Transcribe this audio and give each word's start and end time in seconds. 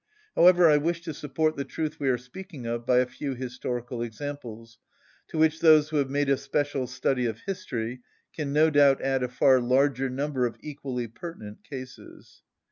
However, 0.35 0.67
I 0.67 0.77
wish 0.77 1.01
to 1.01 1.13
support 1.13 1.57
the 1.57 1.63
truth 1.63 1.99
we 1.99 2.09
are 2.09 2.17
speaking 2.17 2.65
of 2.65 2.87
by 2.87 2.97
a 2.97 3.05
few 3.05 3.35
historical 3.35 4.01
examples, 4.01 4.79
to 5.27 5.37
which 5.37 5.59
those 5.59 5.89
who 5.89 5.97
have 5.97 6.09
made 6.09 6.27
a 6.27 6.37
special 6.37 6.87
study 6.87 7.27
of 7.27 7.41
history 7.41 8.01
can 8.35 8.51
no 8.51 8.71
doubt 8.71 8.99
add 9.03 9.21
a 9.21 9.27
far 9.27 9.59
larger 9.59 10.09
number 10.09 10.47
of 10.47 10.57
equally 10.59 11.07
pertinent 11.07 11.63
cases. 11.63 12.41